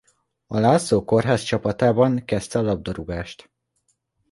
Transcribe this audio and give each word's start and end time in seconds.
A 0.47 0.59
László 0.59 1.03
Kórház 1.03 1.41
csapatában 1.43 2.25
kezdte 2.25 2.59
a 2.59 2.61
labdarúgást. 2.61 3.49